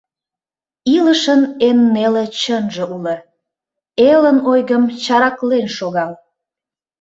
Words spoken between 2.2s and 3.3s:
чынже уло: